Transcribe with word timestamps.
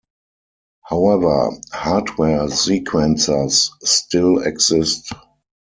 However, 0.87 1.51
hardware 1.73 2.47
sequencers 2.47 3.69
still 3.83 4.39
exist. 4.41 5.13